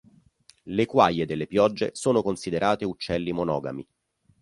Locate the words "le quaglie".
0.65-1.27